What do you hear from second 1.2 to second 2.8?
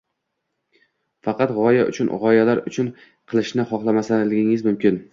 Faqat gʻoya uchun gʻoyalar